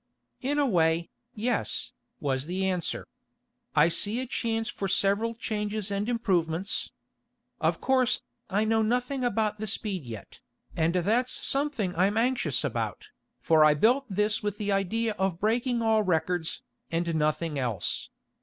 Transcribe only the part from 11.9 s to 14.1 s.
that I'm anxious about, for I built